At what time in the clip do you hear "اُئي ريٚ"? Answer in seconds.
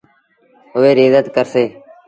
0.75-1.09